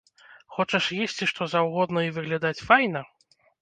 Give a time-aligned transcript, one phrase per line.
[0.55, 3.09] Хочаш есці, што заўгодна і выглядаць файна?